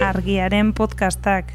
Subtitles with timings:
[0.00, 1.52] Argiaren podcastak.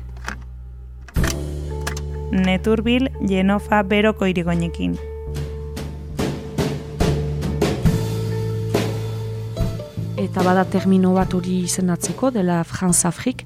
[2.32, 4.96] Neturbil Jenofa Beroko irigoinekin.
[10.22, 13.44] Eta bada termino bat hori izenatzeko, dela France Afrik.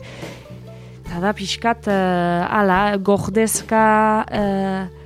[1.06, 3.86] Eta da pixkat, uh, ala, gordezka
[4.30, 5.05] uh,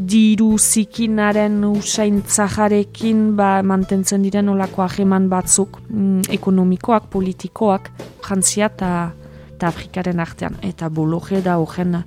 [0.00, 7.90] diru zikinaren usain zaharekin ba, mantentzen diren olako aheman batzuk mm, ekonomikoak, politikoak,
[8.24, 10.56] Frantzia eta Afrikaren artean.
[10.64, 12.00] Eta bologe da horren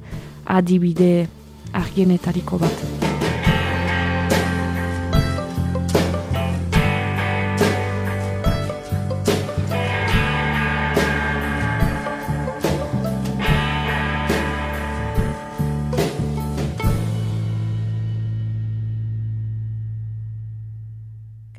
[0.46, 1.28] adibide
[1.74, 3.13] argienetariko bat.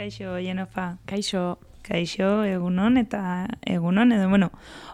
[0.05, 0.99] Kaixo, Jenofa.
[1.09, 1.57] Kaixo.
[1.81, 4.51] Kaixo, egunon eta egunon, edo, bueno,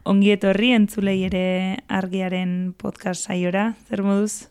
[0.07, 1.43] ongi etorri entzulei ere
[1.91, 4.47] argiaren podcast saiora, zer moduz?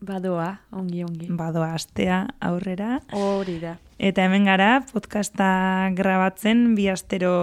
[0.00, 1.28] Badoa, ongi, ongi.
[1.28, 3.02] Badoa, astea aurrera.
[3.12, 3.74] Hori da.
[4.00, 5.50] Eta hemen gara, podcasta
[5.98, 7.34] grabatzen, bi astero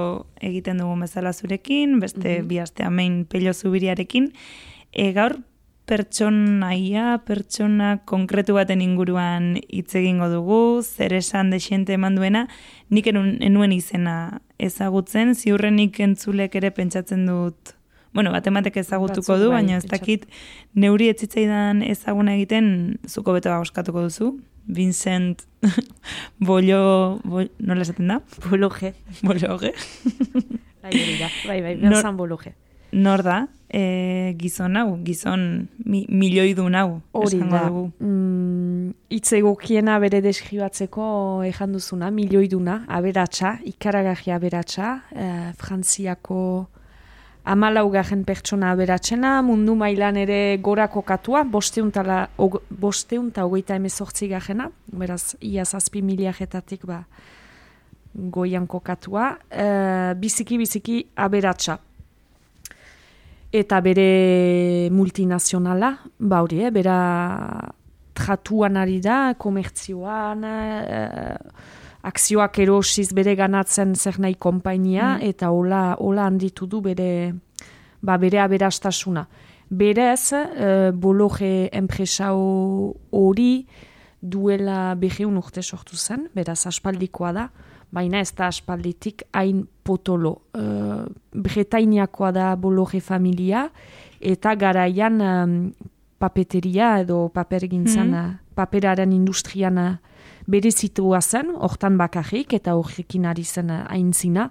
[0.42, 4.32] egiten dugu bezala zurekin, beste mm bi astea main pello zubiriarekin.
[4.90, 5.38] E, gaur,
[5.86, 12.46] pertsonaia, pertsona konkretu baten inguruan hitz egingo dugu, zer esan desente eman duena,
[12.90, 17.76] nik enuen izena ezagutzen, ziurrenik entzulek ere pentsatzen dut,
[18.16, 20.26] bueno, bat ematek ezagutuko du, bai, baina ez dakit
[20.74, 22.68] neuri etzitzaidan ezaguna egiten
[23.08, 24.34] zuko beto oskatuko duzu.
[24.66, 25.44] Vincent
[26.48, 28.22] Bollo, bol, nola esaten da?
[28.48, 28.96] Bologe.
[29.22, 29.76] Bologe.
[30.82, 32.56] bai, bai, bai, bai, Vincent Bologe
[32.96, 37.66] nor da e, gizon hau, gizon mi, milioi du nau, Hori da.
[37.70, 41.08] Mm, itzegokiena bere deskribatzeko
[41.48, 45.28] ejan duzuna, milioi duna, aberatsa, ikaragarria aberatsa, e,
[45.60, 46.40] frantziako
[47.46, 55.66] amalau garen pertsona aberatsena, mundu mailan ere gorako katua, bosteunta hogeita emezortzi garena, beraz, ia
[55.66, 57.04] zazpi miliaretatik ba,
[58.16, 59.68] goian kokatua, e,
[60.22, 61.78] biziki-biziki aberatsa
[63.56, 66.98] eta bere multinazionala, ba hori, eh, bera
[68.16, 71.38] tratuan ari da, komertzioan, eh,
[72.06, 75.32] akzioak erosiz bere ganatzen zer nahi kompainia, mm.
[75.32, 77.34] eta hola, hola handitu du bere,
[78.02, 79.26] ba, bere aberastasuna.
[79.70, 83.66] Berez, eh, bologe enpresa hori
[84.22, 87.50] duela beheun urte sortu zen, beraz aspaldikoa da,
[87.96, 90.36] baina ez da aspalditik hain potolo.
[90.58, 93.70] Uh, Bretainiakoa da bologe familia,
[94.20, 95.56] eta garaian um,
[96.20, 98.38] papeteria edo paper gintzen, mm -hmm.
[98.56, 100.00] paperaren industriana
[100.48, 104.50] bere zitua zen, hortan bakarrik, eta horrekin ari zen haintzina.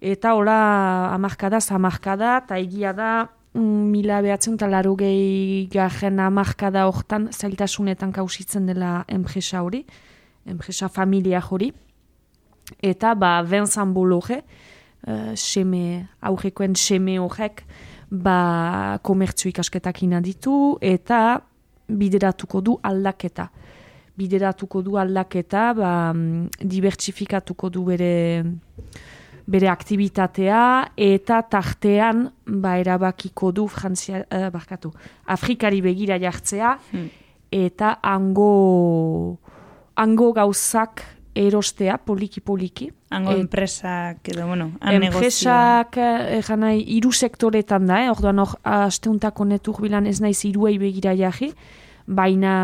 [0.00, 6.86] Eta hola amarkada, zamarkada, eta egia da, mm, mila behatzen eta laro gehi garen amarkada
[6.86, 9.84] hortan zailtasunetan kausitzen dela enpresa hori,
[10.46, 11.72] enpresa familia hori
[12.82, 14.42] eta ba Vincent Bologe,
[15.06, 17.64] uh, seme, aurrekoen seme horrek,
[18.10, 21.40] ba komertzu ikasketak ditu eta
[21.88, 23.50] bideratuko du aldaketa.
[24.16, 26.12] Bideratuko du aldaketa, ba,
[26.60, 28.42] dibertsifikatuko du bere
[29.50, 30.62] bere aktivitatea
[31.00, 34.92] eta tartean ba erabakiko du Frantzia uh, barkatu
[35.26, 37.08] Afrikari begira jartzea hmm.
[37.50, 39.38] eta hango
[39.96, 41.02] hango gauzak
[41.34, 42.90] erostea poliki-poliki.
[43.10, 45.96] Hango enpresak edo, bueno, Enpresak,
[46.38, 48.10] egan nahi, iru sektoretan da, eh?
[48.10, 51.52] orduan hor, asteuntako netur bilan ez naiz iruei begira jahi,
[52.06, 52.54] baina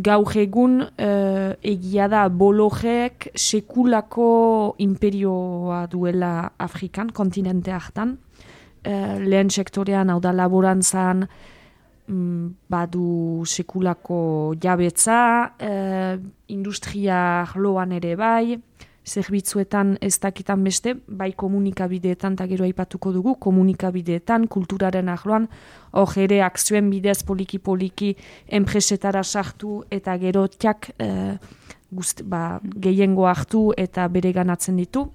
[0.00, 10.10] gaur egun uh, egia da bolojek sekulako imperioa duela Afrikan, kontinente hartan, uh, lehen sektorean,
[10.10, 11.26] hau da laborantzan,
[12.10, 18.58] badu sekulako jabetza, e, industria loan ere bai,
[19.06, 25.48] zerbitzuetan ez dakitan beste, bai komunikabideetan, eta gero aipatuko dugu, komunikabideetan, kulturaren ahloan,
[25.92, 28.14] hor ere akzioen bidez poliki-poliki
[28.60, 31.38] enpresetara sartu eta gero tiak e,
[32.24, 35.08] ba, gehiengo hartu eta bere ganatzen ditu.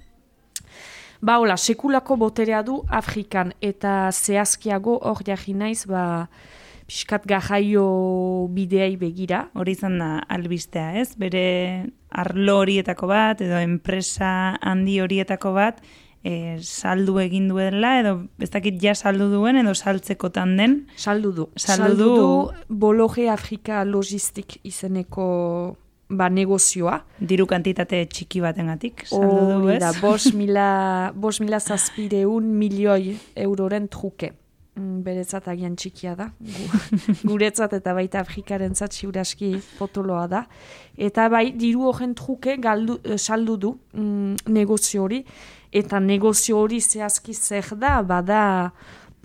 [1.21, 6.27] Ba, hola, sekulako boterea du Afrikan eta zehazkiago hor jarri naiz, ba,
[6.86, 7.86] pixkat gajaio
[8.54, 9.50] bideai begira.
[9.58, 11.16] Hori izan da albistea, ez?
[11.18, 11.46] Bere
[12.16, 15.82] arlo horietako bat, edo enpresa handi horietako bat,
[16.26, 20.86] e, saldu egin duela, edo ez dakit ja saldu duen, edo saltzeko den.
[20.96, 21.50] Saldu du.
[21.56, 22.30] Saldu, du.
[22.70, 25.78] Bologe Afrika Logistik izeneko
[26.10, 27.04] ba, negozioa.
[27.20, 29.82] Diru kantitate txiki batengatik, saldu du, Hori ez?
[29.82, 34.34] da, bos mila, bos mila zazpireun milioi euroren truke.
[34.75, 40.42] Mm, Beretzat agian txikia da, Gu- guretzat eta baita Afrikaren zat ziuraski potoloa da.
[40.98, 45.22] Eta bai, diru horren truke galdu, eh, saldu du mm, negozio hori,
[45.72, 48.42] eta negozio hori zehazki zer da, bada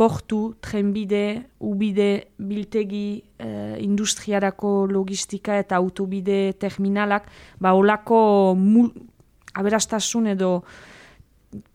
[0.00, 7.26] portu, trenbide, ubide, biltegi, eh, industriarako logistika eta autobide terminalak,
[7.60, 8.88] ba olako mul,
[9.52, 10.62] aberastasun edo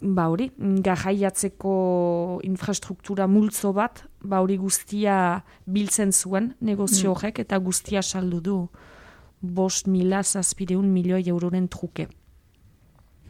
[0.02, 7.16] ba hori, garraiatzeko infrastruktura multzo bat, ba hori guztia biltzen zuen negozio Mm.
[7.16, 8.70] horrek eta guztia saldu du
[9.42, 12.08] bost mila zazpireun milioi euroren truke.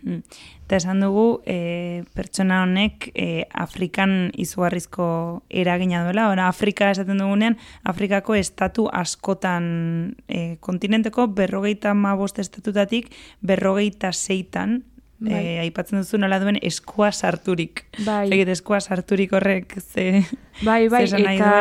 [0.03, 0.21] Mm.
[0.67, 6.29] Eta esan dugu, e, pertsona honek e, Afrikan izugarrizko eragina duela.
[6.29, 13.09] Ora, Afrika esaten dugunean, Afrikako estatu askotan e, kontinenteko berrogeita mabost estatutatik
[13.41, 14.83] berrogeita zeitan
[15.15, 15.31] Bai.
[15.31, 17.85] e, aipatzen duzu nola duen eskua sarturik.
[18.03, 20.25] Bai, Egit eskua sarturik horrek ze...
[20.67, 21.51] bai, bai, nahi eta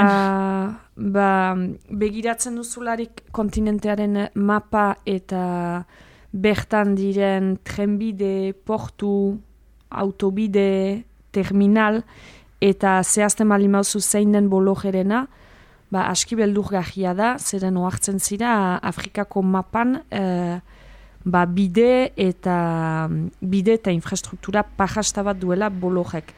[0.96, 1.28] ba,
[1.90, 5.84] begiratzen duzularik kontinentearen mapa eta
[6.34, 9.38] bertan diren trenbide, portu,
[9.94, 12.02] autobide, terminal,
[12.58, 15.28] eta zehazten bali mauzu zein den bologerena,
[15.94, 20.58] ba, aski beldurgarria da, zeren ohartzen zira Afrikako mapan eh,
[21.24, 23.08] ba, bide eta
[23.40, 26.34] bide eta infrastruktura pajasta bat duela bologek.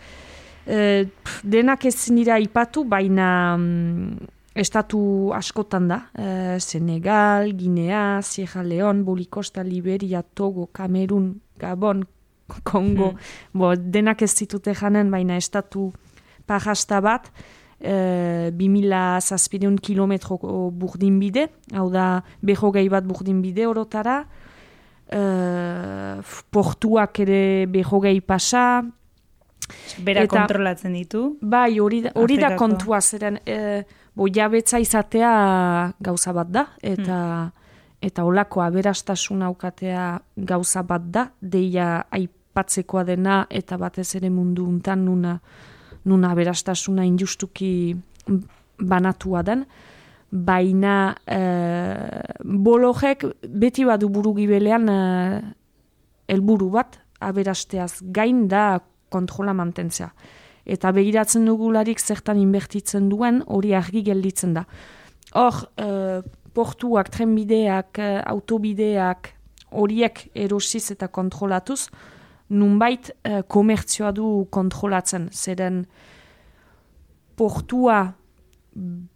[0.67, 3.29] E, pf, denak ezin dira ipatu, baina
[3.59, 6.01] mm, estatu askotan da.
[6.15, 12.07] E, Senegal, Guinea, Sierra Leone, Bolikosta, Liberia, Togo, Kamerun, Gabon,
[12.65, 13.15] Kongo.
[13.53, 15.91] Bo, denak ez ditute janen, baina estatu
[16.47, 17.31] pajasta bat,
[17.81, 24.25] e, 2000 zazpideun kilometroko burdin bide, hau da behogei bat burdin bide orotara,
[25.11, 25.23] e,
[26.51, 28.83] portuak ere behogei pasa,
[29.99, 31.39] Bera Eta- kontrolatzen ditu.
[31.41, 33.83] Bai, hori da, hori da kontua, zeren e,
[34.15, 35.31] bo, jabetza izatea
[35.99, 37.21] gauza bat da, eta
[38.07, 45.03] eta olako aberastasun aukatea gauza bat da, deia aipatzekoa dena, eta batez ere mundu untan
[45.09, 45.33] nuna,
[46.05, 47.97] nuna aberastasuna injustuki
[48.79, 49.65] banatua den,
[50.45, 51.41] baina e,
[52.45, 55.01] bologek beti badu buru gibelean e,
[56.29, 60.11] helburu bat, aberasteaz gain da kontrola mantentzea
[60.67, 64.67] eta begiratzen dugularik zertan inbertitzen duen hori argi gelditzen da.
[65.39, 66.21] Hor, eh,
[66.55, 69.33] portuak, trenbideak, eh, autobideak,
[69.71, 71.89] horiek erosiz eta kontrolatuz,
[72.49, 75.85] nunbait eh, komertzioa du kontrolatzen, zeren
[77.37, 78.15] portua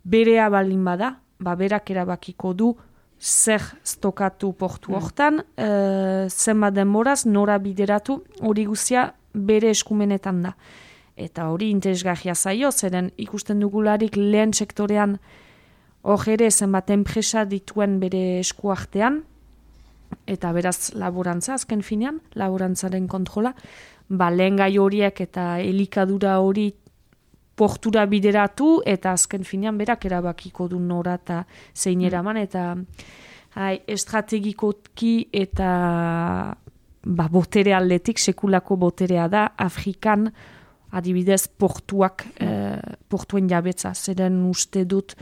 [0.04, 2.74] berea baldin bada, ba berak erabakiko du
[3.20, 10.54] zer stokatu portu hortan, eh, zenbat denboraz, nora bideratu, hori guzia bere eskumenetan da.
[11.16, 15.18] Eta hori interesgarria zaio, zeren ikusten dugularik lehen sektorean
[16.02, 19.22] hor ere zenbat enpresa dituen bere eskuartean,
[20.26, 23.52] eta beraz laborantza azken finean, laborantzaren kontrola,
[24.08, 26.72] ba lehen gai horiek eta elikadura hori
[27.60, 31.42] portura bideratu, eta azken finean berak erabakiko du nora eta
[31.76, 32.70] zein eraman, eta
[33.60, 35.68] hai, estrategikoki eta
[37.04, 40.28] ba, botere aldetik, sekulako boterea da, Afrikan,
[40.96, 45.14] adibidez portuak, eh, portuen jabetza, zeren uste dut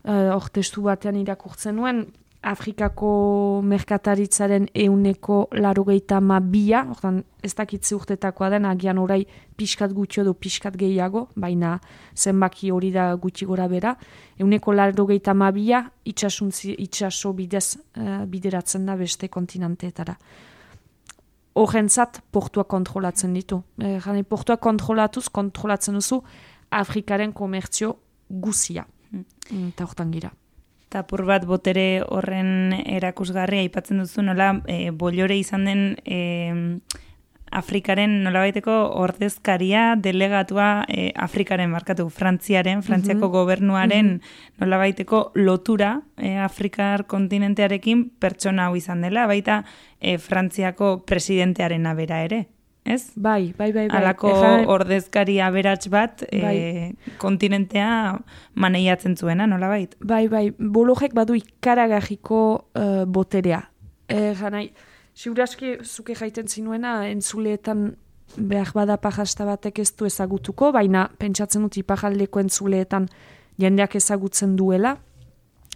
[0.00, 2.06] hor uh, testu batean irakurtzen nuen,
[2.42, 9.26] Afrikako merkataritzaren euneko larogeita mabia, ordan ez dakitze urtetakoa den, agian orai
[9.60, 11.74] pixkat gutxo edo pixkat gehiago, baina
[12.16, 13.92] zenbaki hori da gutxi gora bera,
[14.40, 20.16] euneko larogeita mabia itxasuntzi, itxaso bidez eh, bideratzen da beste kontinanteetara
[21.60, 23.60] horrentzat portua kontrolatzen ditu.
[23.78, 26.20] E, jane, portua kontrolatuz, kontrolatzen duzu
[26.70, 27.96] Afrikaren komertzio
[28.30, 28.86] guzia.
[29.10, 29.24] Mm,
[29.72, 30.30] Eta hortan gira.
[30.90, 36.16] Eta apur bat botere horren erakusgarria aipatzen duzu nola e, bolore izan den e,
[37.60, 44.16] Afrikaren nolabaiteko ordezkaria delegatua e, Afrikaren markatu Frantziaren, Frantziako gobernuaren
[44.58, 49.62] nolabaiteko lotura e, Afrikar kontinentearekin pertsona hau izan dela, baita
[50.00, 52.48] e, Frantziako presidentearen abera ere,
[52.84, 53.12] ez?
[53.16, 53.88] Bai, bai, bai.
[53.88, 53.96] bai.
[53.98, 56.94] Halako Ejan- ordezkari aberats bat e, Bai.
[57.18, 58.18] kontinentea
[58.54, 59.96] maneiatzen zuena, nolabait?
[60.00, 62.40] Bai, bai, bologek badu ikaragarriko
[62.74, 63.62] uh, boterea.
[64.08, 64.70] E, janai,
[65.16, 67.94] ziuraski zuke jaiten zinuena, entzuleetan
[68.36, 73.08] behar bada pajasta batek ez du ezagutuko, baina pentsatzen dut ipajaldeko entzuleetan
[73.60, 74.96] jendeak ezagutzen duela,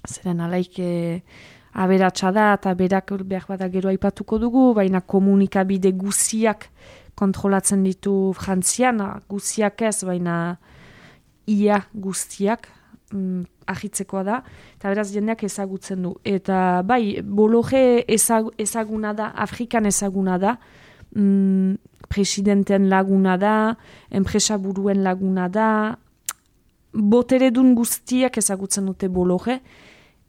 [0.09, 1.23] zeren alaik, e,
[1.75, 6.69] aberatsa da eta berak behar bada gero aipatuko dugu, baina komunikabide guziak
[7.15, 10.57] kontrolatzen ditu frantzian, guziak ez, baina
[11.47, 12.69] ia guztiak
[13.13, 14.41] mm, ahitzekoa da,
[14.77, 16.15] eta beraz jendeak ezagutzen du.
[16.25, 20.57] Eta bai, bologe ezaguna da, Afrikan ezaguna da,
[21.15, 21.75] mm,
[22.09, 23.57] presidenten laguna da,
[24.11, 25.69] enpresa buruen laguna da,
[26.95, 29.59] boteredun guztiak ezagutzen dute bologe,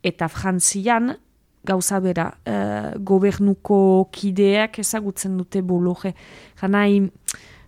[0.05, 1.15] eta frantzian
[1.65, 6.13] gauza bera, uh, gobernuko kideak ezagutzen dute bologe.
[6.61, 7.09] Janai,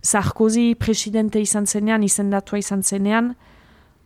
[0.02, 3.32] Sarkozy presidente izan zenean, izendatua izan zenean,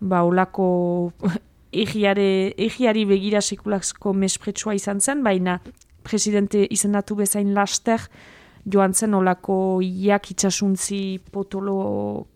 [0.01, 1.13] ba, olako
[1.73, 5.61] egiari begira sekulazko mespretsua izan zen, baina
[6.03, 8.09] presidente izendatu bezain laster,
[8.67, 12.27] joan zen olako iak itxasuntzi potolo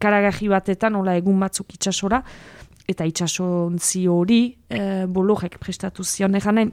[0.00, 2.22] karagaji batetan, ola egun batzuk itxasora,
[2.88, 6.34] eta itxasontzi hori e, bologek prestatu zion.
[6.38, 6.70] Egan nahi,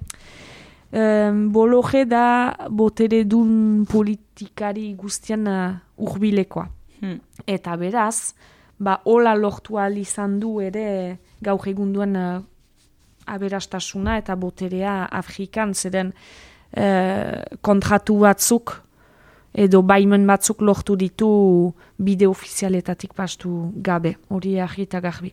[1.49, 6.67] bologe da botere dun politikari guztian uh, urbilekoa.
[7.01, 7.19] Hmm.
[7.47, 8.33] Eta beraz,
[8.77, 12.41] ba, hola lortu izan du ere gaur egun duen uh,
[13.25, 16.13] aberastasuna eta boterea Afrikan, zeren
[16.77, 18.83] uh, kontratu batzuk
[19.53, 25.31] edo baimen batzuk lortu ditu bide ofizialetatik pastu gabe, hori ahita garbi.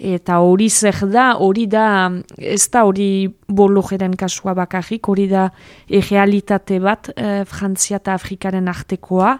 [0.00, 5.50] Eta hori zer da, hori da, ez da hori bologeren kasua bakarrik, hori da
[5.92, 9.34] errealitate bat e, Frantzia eta Afrikaren artekoa.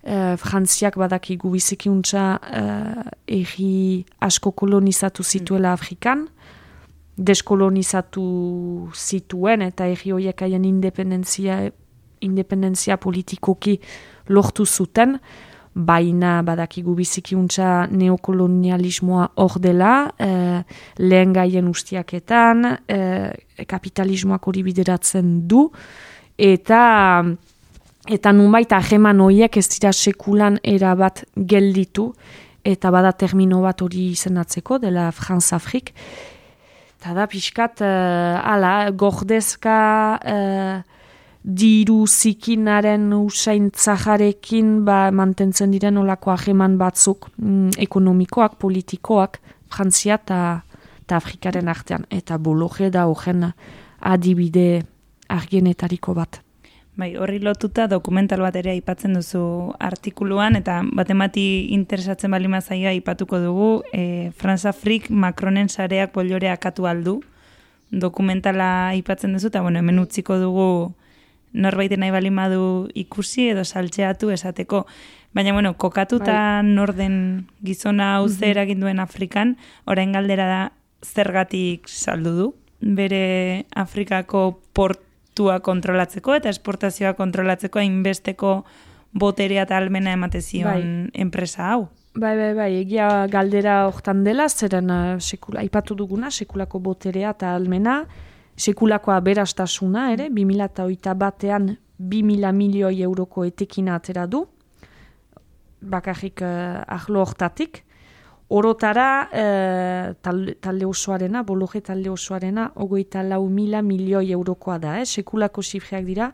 [0.00, 2.62] E, Frantziak badakigu bizikiuntza e,
[3.36, 3.76] erri
[4.24, 6.24] asko kolonizatu zituela Afrikan,
[7.20, 8.24] deskolonizatu
[8.96, 11.66] zituen eta erri horiek haien independentzia,
[12.24, 13.76] independentzia politikoki
[14.32, 15.18] lortu zuten,
[15.74, 20.60] baina badakigu bizikiuntza neokolonialismoa hor dela, e,
[21.00, 25.68] lehen gaien ustiaketan, e, kapitalismoak hori bideratzen du,
[26.36, 26.82] eta
[28.10, 32.10] eta nunbait aheman horiek ez dira sekulan erabat gelditu,
[32.64, 35.92] eta bada termino bat hori izenatzeko, dela Franz Afrik,
[36.98, 39.78] eta da pixkat, uh, ala, gordezka,
[41.42, 49.40] diru zikinaren usain tzajarekin ba, mantentzen diren olako aheman batzuk mm, ekonomikoak, politikoak,
[49.72, 52.06] Frantzia eta Afrikaren artean.
[52.10, 53.50] Eta bologe da horren
[54.00, 54.82] adibide
[55.28, 56.40] argienetariko bat.
[56.96, 59.42] Bai, horri lotuta dokumental bat ere aipatzen duzu
[59.80, 66.84] artikuluan, eta batemati interesatzen bali mazaia aipatuko dugu, e, Franz Afrik Macronen sareak bolloreak atu
[66.88, 67.22] aldu,
[67.88, 70.68] dokumentala aipatzen duzu, eta bueno, hemen utziko dugu
[71.52, 74.86] norbait nahi bali madu ikusi edo saltzeatu esateko.
[75.32, 76.68] Baina, bueno, kokatuta bai.
[76.68, 79.56] norden gizona hau zer egin duen Afrikan,
[79.86, 80.62] orain galdera da
[81.02, 82.48] zergatik saldu du,
[82.82, 88.64] bere Afrikako portua kontrolatzeko eta esportazioa kontrolatzeko hainbesteko
[89.12, 91.10] boterea eta almena ematezion bai.
[91.14, 91.88] enpresa hau.
[92.12, 97.54] Bai, bai, bai, egia galdera hortan dela, zeren uh, sekula, aipatu duguna, sekulako boterea eta
[97.56, 98.02] almena,
[98.62, 104.44] sekulakoa berastasuna ere, 2008 batean 2000 milioi euroko etekina atera du,
[105.82, 107.82] bakarrik uh, ahlo hortatik.
[108.52, 115.06] Orotara uh, talde, osoarena, bologe talde osoarena, ogoita lau mila milioi eurokoa da, eh?
[115.06, 116.28] sekulako sifreak dira.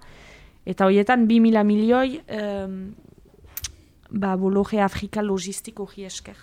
[0.68, 2.80] Eta horietan 2000 milioi um,
[4.10, 6.36] ba, bologe Afrika logistiko hi esker.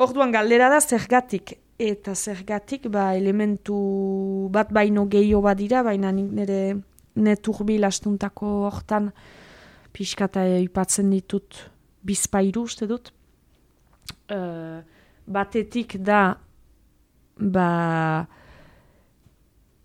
[0.00, 6.30] Orduan galdera da zergatik eta zergatik ba, elementu bat baino gehiago bat dira, baina nik
[6.32, 6.60] nire
[7.16, 9.10] neturbil astuntako hortan
[9.92, 11.58] pixkata ipatzen ditut
[12.02, 13.12] bizpairu uste dut.
[14.32, 14.80] Uh,
[15.26, 16.36] batetik da
[17.36, 17.68] ba,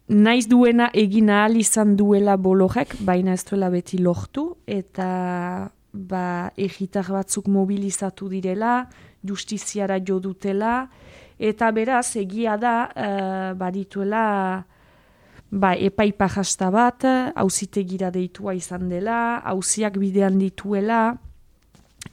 [0.08, 5.10] naiz duena egin ahal izan duela bolorek, baina ez duela beti lortu, eta
[5.92, 6.24] ba,
[6.56, 8.88] egitar batzuk mobilizatu direla,
[9.26, 10.88] justiziara jo dutela,
[11.40, 14.66] eta beraz egia da uh, badituela
[15.52, 21.16] ba, epaipa jasta bat, hauzitegira deitua izan dela, hauziak bidean dituela,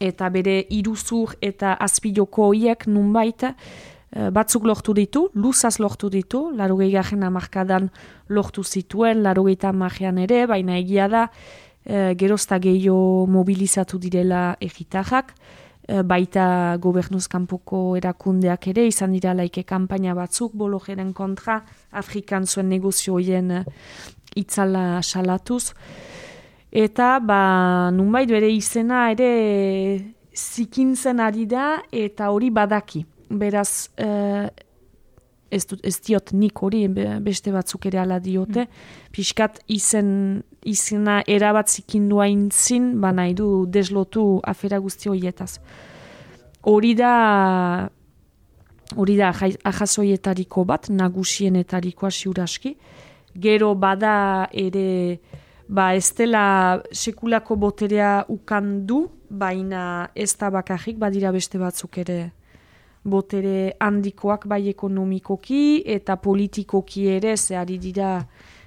[0.00, 6.78] eta bere iruzur eta azpiloko hoiek nunbait uh, batzuk lortu ditu, luzaz lortu ditu, laro
[6.78, 7.90] gehiagen amarkadan
[8.28, 15.63] lortu zituen, laro gehiagen ere, baina egia da uh, gerozta gehiago mobilizatu direla egitajak, Eh,
[15.84, 21.60] baita gobernuz kanpoko erakundeak ere, izan dira laike kanpaina batzuk, bologeren kontra,
[21.92, 23.64] Afrikan zuen negozioen eh,
[24.40, 25.74] itzala salatuz.
[26.74, 29.30] Eta, ba, nunbait bere izena ere
[30.34, 33.04] zikintzen ari da, eta hori badaki.
[33.30, 34.08] Beraz, e,
[35.54, 36.84] ez, dut, ez diot nik hori
[37.22, 39.10] beste batzuk ere ala diote, mm.
[39.14, 40.08] pixkat izen,
[40.66, 45.56] izena erabat zikindua intzin, ba nahi du deslotu afera guzti horietaz.
[46.64, 47.12] Hori da
[49.00, 52.74] hori da ahazoietariko bat, nagusienetarikoa siuraski,
[53.34, 55.18] gero bada ere
[55.66, 62.18] ba ez dela sekulako boterea ukandu, baina ez da bakarrik, badira beste batzuk ere
[63.04, 68.16] botere handikoak bai ekonomikoki eta politikoki ere zehari dira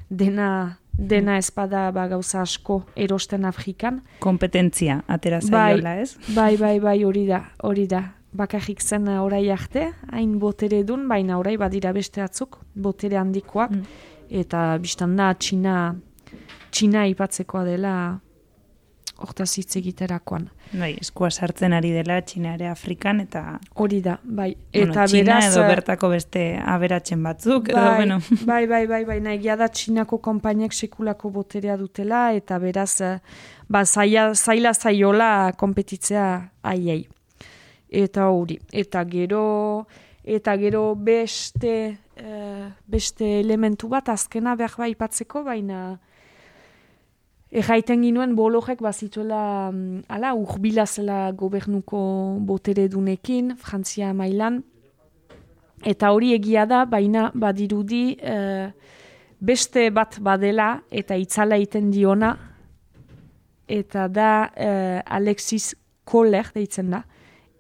[0.10, 4.02] dena dena espada ba gauza asko erosten Afrikan.
[4.20, 6.18] Kompetentzia, atera zaiola, bai, ez?
[6.36, 8.02] Bai, bai, bai, hori da, hori da.
[8.38, 14.02] Bakarrik zen orai arte, hain botere dun, baina orai badira beste atzuk, botere handikoak, mm.
[14.42, 15.96] eta biztan da, Txina,
[16.72, 17.94] Txina ipatzekoa dela
[19.24, 20.48] hortaz hitz egiterakoan.
[20.78, 23.44] Bai, eskua sartzen ari dela Txina ere Afrikan eta
[23.80, 24.50] hori da, bai.
[24.72, 26.44] Eta bueno, Txina edo eh, bertako beste
[26.76, 28.20] aberatzen batzuk bai, edo bueno.
[28.50, 33.18] Bai, bai, bai, bai, nahi da Txinako konpainek sekulako boterea dutela eta beraz eh,
[33.70, 36.28] ba zaila zaila zaiola konpetitzea
[36.64, 37.08] aiei.
[37.88, 39.88] Eta hori, eta gero
[40.28, 46.00] eta gero beste uh, beste elementu bat azkena behar bai patzeko, baina
[47.48, 52.00] Erraiten ginuen bolojek bazituela mm, ala urbila zela gobernuko
[52.44, 54.64] botere dunekin, Frantzia mailan.
[55.88, 58.36] Eta hori egia da, baina badirudi e,
[59.40, 62.34] beste bat badela eta itzala egiten diona.
[63.68, 64.70] Eta da e,
[65.06, 67.04] Alexis Koller deitzen da,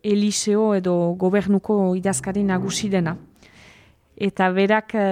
[0.04, 3.16] Eliseo edo gobernuko idazkari nagusi dena.
[4.18, 5.08] Eta berak, e,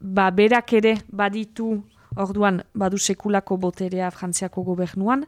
[0.00, 1.74] ba, berak ere baditu
[2.20, 5.24] Orduan, badu sekulako boterea frantziako gobernuan,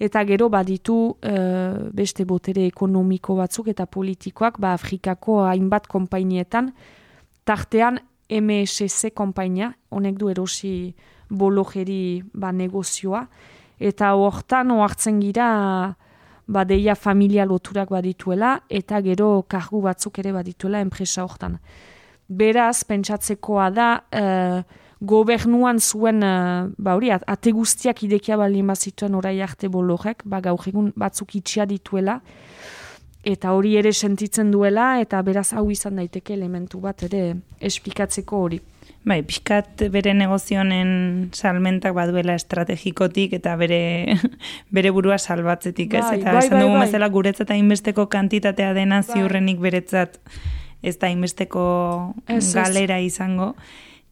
[0.00, 6.72] eta gero baditu uh, beste botere ekonomiko batzuk eta politikoak, ba Afrikako hainbat konpainietan,
[7.44, 8.00] tartean
[8.32, 10.94] MSC konpainia, honek du erosi
[11.28, 13.26] bologeri ba, negozioa,
[13.82, 15.48] eta hortan oartzen gira
[16.48, 21.58] ba, deia familia loturak badituela, eta gero kargu batzuk ere badituela enpresa hortan.
[22.32, 29.40] Beraz, pentsatzekoa da, uh, gobernuan zuen, uh, ba hori, ate guztiak idekia baldin bazituen orai
[29.42, 32.20] arte bolorek, ba gaur egun batzuk itxia dituela,
[33.26, 37.24] eta hori ere sentitzen duela, eta beraz hau izan daiteke elementu bat ere
[37.60, 38.60] esplikatzeko hori.
[39.02, 43.82] Bai, pixkat bere negozionen salmentak baduela estrategikotik eta bere
[44.76, 46.04] bere burua salbatzetik, ez?
[46.06, 47.08] Bai, eta bai, esan dugu bai, bai.
[47.10, 49.16] guretzat hainbesteko kantitatea dena bai.
[49.16, 50.20] ziurrenik beretzat
[50.82, 51.64] ez da hainbesteko
[52.54, 53.54] galera izango.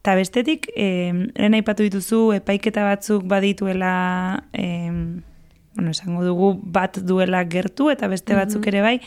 [0.02, 4.90] Ta bestetik, eh, lehen aipatu dituzu, epaiketa batzuk badituela, eh,
[5.74, 9.00] bueno, esango dugu, bat duela gertu, eta beste batzuk ere bai,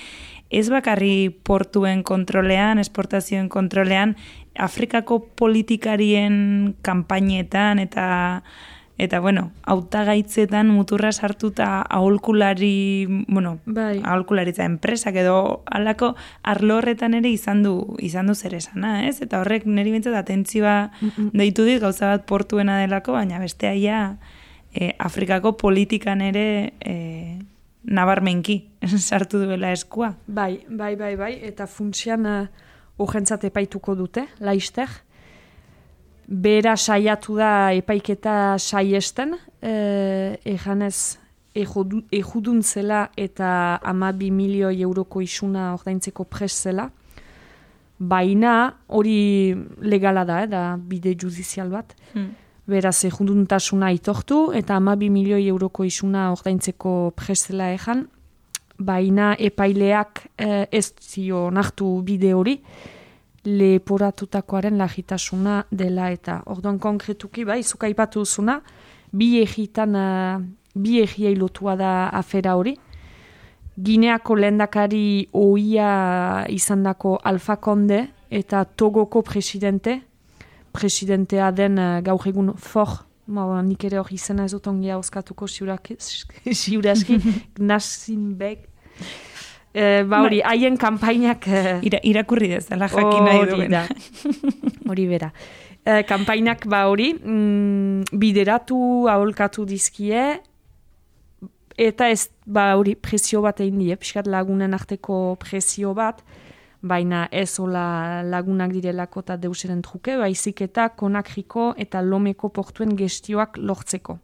[0.54, 4.16] ez bakarri portuen kontrolean, esportazioen kontrolean,
[4.54, 8.06] Afrikako politikarien kanpainetan eta
[8.98, 14.00] Eta, bueno, autagaitzetan muturra sartuta aholkulari, bueno, bai.
[14.04, 16.12] aholkularitza enpresak edo alako
[16.44, 19.18] arlo horretan ere izan du, izan du zer esana, ez?
[19.26, 20.92] Eta horrek niri bintzat atentzioa
[21.34, 24.20] deitu dit gauza bat portuena delako, baina beste aia
[24.74, 27.40] e, Afrikako politikan ere e,
[27.84, 28.60] nabarmenki
[29.08, 30.14] sartu duela eskua.
[30.28, 32.46] Bai, bai, bai, bai, eta funtsian uh,
[33.02, 34.90] urgentzat epaituko dute, laizter,
[36.28, 41.18] bera saiatu da epaiketa saiesten, e, ejanez
[41.54, 46.90] ejudun zela eta ama bi milioi euroko isuna ordaintzeko pres zela.
[48.00, 51.96] Baina hori legala da, eh, da bide judizial bat.
[52.14, 52.34] Hmm.
[52.68, 58.08] Beraz, ejuduntasuna itortu eta ama bi milioi euroko isuna ordaintzeko pres zela ejan.
[58.80, 62.60] Baina epaileak eh, ez zio nartu bide hori
[63.46, 66.42] leporatutakoaren lagitasuna dela eta.
[66.52, 68.60] Orduan konkretuki bai, zuka ipatu zuna,
[69.12, 70.42] bi egitan, uh,
[70.76, 72.76] bi egiei lotua da afera hori.
[73.74, 80.00] Gineako lendakari oia izandako Alfa Konde eta Togoko presidente,
[80.72, 85.48] presidentea den uh, gaur egun for, ma, nik ere hori izena ez dut ongi hauzkatuko
[85.48, 85.98] siuraski,
[87.58, 88.70] Gnasinbek,
[89.74, 90.54] Eh, ba hori, bai.
[90.54, 91.48] haien kanpainak...
[91.50, 93.74] Eh, Ira, irakurri dezala jakin nahi duen.
[94.90, 95.32] Hori bera.
[95.84, 98.78] Eh, kanpainak ba hori, mm, bideratu,
[99.10, 100.22] aholkatu dizkie,
[101.76, 106.22] eta ez, ba hori, presio bat egin die, piskat lagunen arteko presio bat,
[106.84, 113.58] baina ez ola lagunak direlako eta deuseren truke, baizik eta konakriko eta lomeko portuen gestioak
[113.58, 114.20] lortzeko.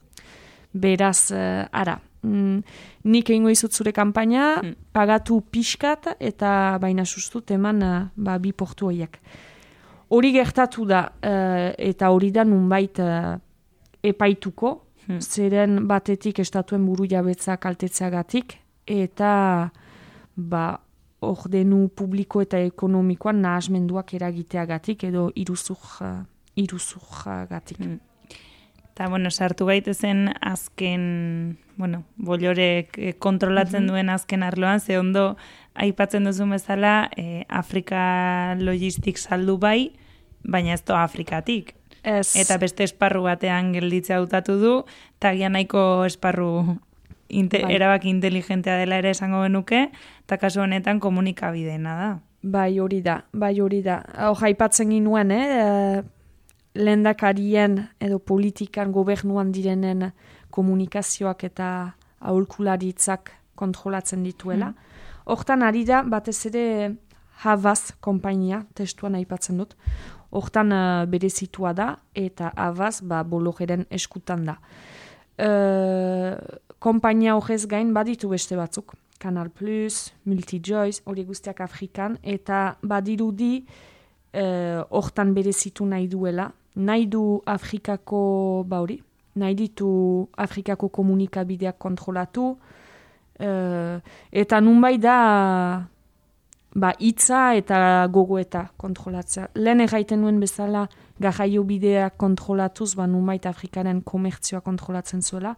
[0.71, 2.57] Beraz, ara, mm,
[3.03, 4.61] nik egingo izut zure kanpaina,
[4.93, 9.19] pagatu pixkat eta baina sustut eman uh, ba, bi portu horiek.
[10.09, 11.03] hori gertatu da,
[11.77, 12.97] eta hori da nunbait
[14.03, 14.71] epaituko,
[15.05, 15.19] hmm.
[15.21, 19.69] zeren batetik estatuen buru jabetza kaltetzeagatik, eta
[20.35, 20.63] ba,
[21.21, 25.99] ordenu publiko eta ekonomikoan nahasmenduak eragiteagatik edo iruzuk,
[26.55, 27.81] iruzuk gatik.
[27.83, 27.99] Hmm.
[28.99, 35.37] Eta, bueno, sartu gaitezen azken, bueno, bolorek eh, kontrolatzen duen azken arloan, ze ondo
[35.73, 39.93] aipatzen duzu bezala, e, Afrika logistik saldu bai,
[40.43, 41.77] baina ez to Afrikatik.
[42.03, 42.35] Ez.
[42.35, 44.75] Eta beste esparru batean gelditzea hautatu du,
[45.15, 46.75] eta nahiko esparru
[47.29, 47.75] inte, bai.
[47.79, 49.93] erabak inteligentea dela ere esango benuke,
[50.27, 52.13] eta kasu honetan komunikabideena da.
[52.43, 54.03] Bai hori da, bai hori da.
[54.17, 56.03] Hau jaipatzen ginuen, eh?
[56.75, 60.11] Lehendakarien edo politikan gobernuan direnen
[60.53, 61.69] komunikazioak eta
[62.19, 64.71] aurkularitzak kontrolatzen dituela.
[64.71, 64.87] Mm.
[65.29, 66.65] Hortan ari da, batez ere
[67.39, 69.75] Havaz kompainia, testuan aipatzen dut.
[70.35, 74.57] Hortan uh, berezitua da eta Havaz ba, bologeren eskutan da.
[75.39, 76.35] Uh,
[76.83, 78.95] kompainia horrez gain baditu beste batzuk.
[79.19, 87.41] Canal Plus, Multijoyce, hori guztiak Afrikan, eta badirudi uh, hortan berezitu nahi duela, nahi du
[87.45, 88.99] Afrikako bauri,
[89.35, 92.57] nahi ditu Afrikako komunikabideak kontrolatu,
[93.39, 93.99] uh,
[94.31, 95.17] eta nunbai da
[96.75, 99.49] ba, itza eta gogoeta kontrolatzea.
[99.55, 100.87] Lehen erraiten nuen bezala
[101.19, 105.55] garraio bideak kontrolatuz, ba, nunbait Afrikaren komertzioa kontrolatzen zuela,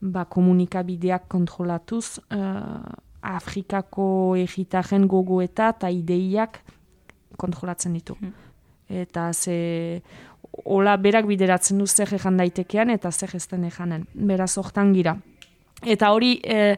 [0.00, 2.84] ba, komunikabideak kontrolatuz, uh,
[3.24, 6.60] Afrikako egitaren gogoeta eta ideiak
[7.40, 8.16] kontrolatzen ditu.
[8.20, 8.34] Hmm.
[8.88, 10.02] Eta ze
[10.64, 14.06] hola berak bideratzen du zer ejan daitekean eta zer ez den ejanen.
[14.14, 15.16] Beraz, hortan gira.
[15.82, 16.76] Eta hori e,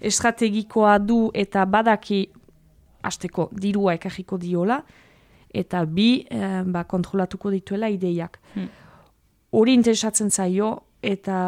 [0.00, 2.24] estrategikoa du eta badaki
[3.02, 4.80] hasteko dirua ekajiko diola,
[5.54, 8.38] eta bi e, ba, kontrolatuko dituela ideiak.
[8.54, 8.68] Hmm.
[9.58, 11.38] Hori interesatzen zaio, eta...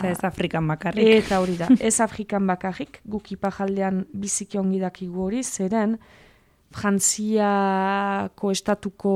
[0.00, 1.10] Eta ez Afrikan bakarrik.
[1.20, 5.98] Eta hori da, ez Afrikan bakarrik, guk ipajaldean biziki ongi dakigu hori, zeren
[6.74, 9.14] Frantziako estatuko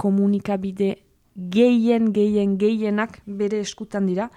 [0.00, 0.94] komunikabide
[1.34, 4.28] gehien, gehien, gehienak bere eskutan dira.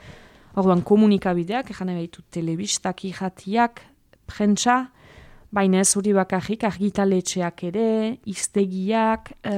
[0.55, 3.81] Orduan komunikabideak, egan ebaitu telebistak, ihatiak,
[4.29, 4.77] prentsa,
[5.53, 7.87] baina ez hori bakarrik, argitaletxeak ere,
[8.29, 9.55] iztegiak, e,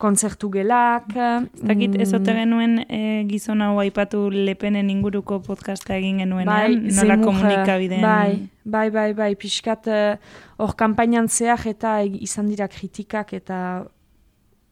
[0.00, 1.08] kontzertu gelak.
[1.12, 2.36] Zakit, ez ote mm.
[2.40, 8.04] genuen e, gizon hau aipatu lepenen inguruko podcasta egin genuen, bai, nola komunikabidean.
[8.04, 10.16] Bai, bai, bai, bai, pixkat, eh,
[10.60, 13.60] hor e, kampainan zeak eta izan dira kritikak eta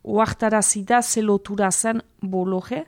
[0.05, 2.85] oaktarazi da zelotura zen bologe,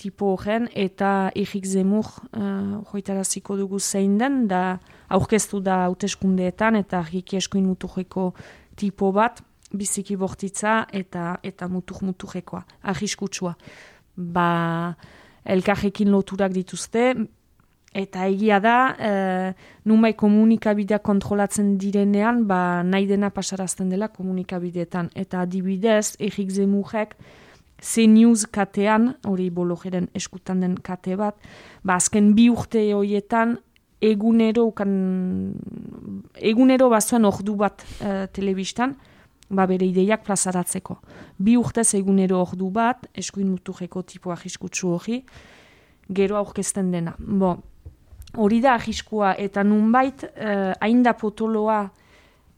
[0.00, 4.78] tipo horren, eta egik zemur uh, joitaraziko dugu zein den, da
[5.12, 8.32] aurkeztu da hauteskundeetan eta argiki eskoin muturreko
[8.80, 9.42] tipo bat,
[9.74, 13.54] biziki bortitza eta eta mutur muturrekoa, ahiskutsua.
[14.16, 14.48] Ba,
[15.44, 17.12] elkarrekin loturak dituzte,
[17.94, 19.10] Eta egia da, e,
[19.86, 25.12] numai komunikabidea kontrolatzen direnean, ba, nahi dena pasarazten dela komunikabideetan.
[25.14, 27.14] Eta adibidez, egik zemurek,
[27.78, 31.38] ze news katean, hori bologeren eskutan den kate bat,
[31.84, 33.60] ba, azken bi urte horietan,
[34.02, 34.90] egunero, kan,
[36.34, 38.98] egunero bazuen ordu bat e, telebistan,
[39.54, 40.98] ba, bere ideiak plazaratzeko.
[41.38, 45.22] Bi urtez egunero ordu bat, eskuin muturreko tipoa jiskutsu hori,
[46.12, 47.14] gero aurkezten dena.
[47.18, 47.56] Bo,
[48.36, 51.84] hori da ahiskua eta nunbait eh, hain da potoloa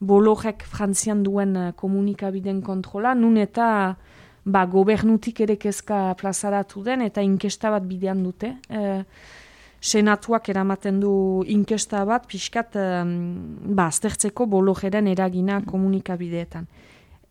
[0.00, 3.68] bologek frantzian duen uh, komunikabiden kontrola, nun eta
[4.44, 8.52] ba, gobernutik ere kezka plazaratu den eta inkesta bat bidean dute.
[8.68, 9.00] Eh,
[9.80, 16.66] senatuak eramaten du inkesta bat pixkat ba, aztertzeko bologeren eragina komunikabideetan.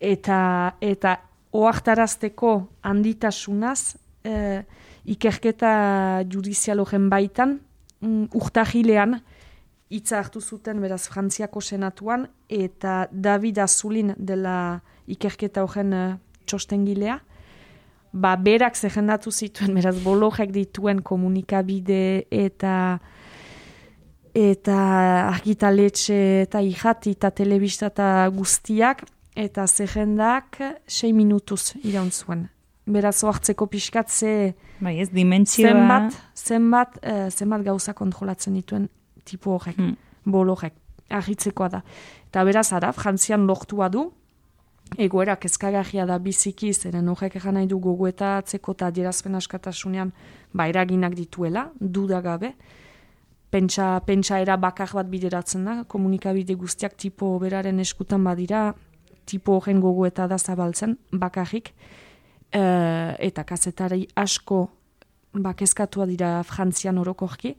[0.00, 1.16] Eta, eta
[1.56, 2.52] oartarazteko
[2.84, 4.62] handitasunaz eh,
[5.06, 7.60] ikerketa judizialogen baitan,
[8.00, 9.20] mm, urtahilean
[9.90, 16.14] hitza hartu zuten beraz Frantziako senatuan eta David Azulin dela ikerketa horren uh,
[16.46, 17.20] txostengilea.
[18.16, 22.98] Ba, berak zehendatu zituen, beraz, bolojek dituen komunikabide eta
[24.36, 24.78] eta
[25.30, 29.04] argitaletxe eta ihati eta telebista eta guztiak,
[29.36, 32.48] eta zehendak sei minutuz iraun zuen
[32.86, 35.70] beraz oartzeko pixkat ze bai, ez, dimentsioa...
[35.70, 38.88] zenbat, zenbat, uh, zenbat gauza kontrolatzen dituen
[39.26, 39.96] tipu horrek, hmm.
[40.24, 40.76] bolo horrek,
[41.10, 41.82] ahitzekoa da.
[42.28, 44.06] Eta beraz ara, frantzian lortua du,
[45.02, 50.12] egoera kezkagarria da biziki, zeren horrek egan nahi du gogoeta atzeko eta dierazpen askatasunean
[50.54, 52.52] ba eraginak dituela, dudagabe,
[53.50, 58.68] pentsa, pentsa era bakar bat bideratzen da, komunikabide guztiak tipo beraren eskutan badira,
[59.26, 61.72] tipo horren gogo eta da zabaltzen, bakarrik,
[62.54, 64.66] uh, eta kazetari asko
[65.36, 67.56] bakezkatua dira frantzian orokorki,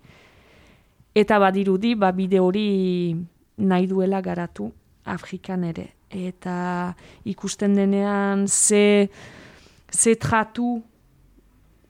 [1.18, 3.16] eta badirudi, ba bide hori
[3.58, 4.72] nahi duela garatu
[5.06, 5.92] Afrikan ere.
[6.10, 6.94] Eta
[7.28, 9.10] ikusten denean ze,
[9.92, 10.78] ze tratu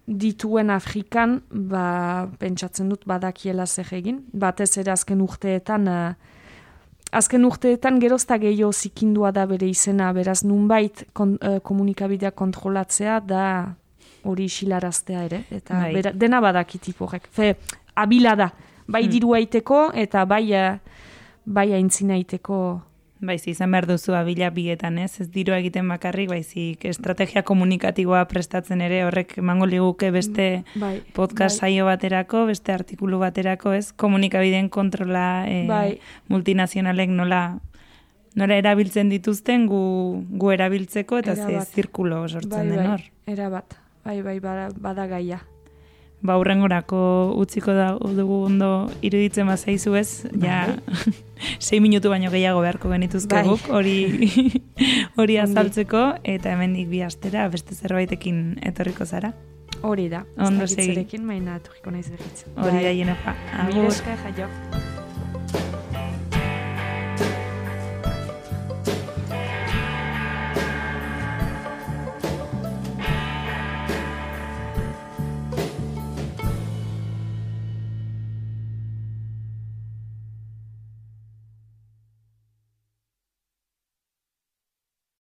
[0.08, 4.22] dituen Afrikan, ba, pentsatzen dut badakiela zer egin.
[4.32, 6.37] Batez ere azken urteetan, uh,
[7.12, 13.76] azken urteetan gerozta gehiago zikindua da bere izena, beraz nunbait kon, uh, komunikabideak kontrolatzea da
[14.24, 15.44] hori isilaraztea ere.
[15.52, 15.94] Eta Bai.
[15.94, 17.28] bera, dena badakitip horrek.
[17.32, 17.54] Fe,
[17.96, 18.50] abila da,
[18.88, 19.12] bai Hmm.
[19.12, 20.78] diru aiteko eta bai, uh,
[21.46, 22.16] bai aintzina
[23.20, 25.20] Baizik, izan behar duzu abila bietan, ez?
[25.22, 31.58] Ez diru egiten bakarrik, baizik, estrategia komunikatiboa prestatzen ere, horrek emango liguke beste bai, podcast
[31.62, 31.72] bai.
[31.72, 33.92] saio baterako, beste artikulu baterako, ez?
[33.94, 35.98] Komunikabideen kontrola e, Bai.
[36.30, 37.42] multinazionalek nola
[38.38, 39.82] nola erabiltzen dituzten gu,
[40.38, 41.68] gu erabiltzeko eta ze Erabat.
[41.74, 43.02] zirkulo sortzen bai, den bai, hor.
[43.26, 45.40] Erabat, bai, bai, bada, bada gaia.
[46.26, 47.00] Ba, hurrengorako
[47.38, 50.64] utziko da dugu ondo iruditzen bazaizu ez, ja,
[51.66, 53.44] sei minutu baino gehiago beharko genituzke Bai.
[53.46, 54.32] guk, hori
[55.22, 59.32] hori azaltzeko, eta hemendik bi astera beste zerbaitekin etorriko zara.
[59.86, 60.88] Hori da, Ondo segi.
[60.88, 62.46] dakitzerekin, maina etorriko naiz berriz.
[62.58, 63.36] Hori da jenefa.
[63.68, 63.92] Mila Agur.
[63.94, 64.50] esker, jaio.